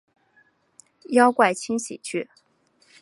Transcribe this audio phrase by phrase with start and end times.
[1.11, 2.27] 妖怪轻喜剧！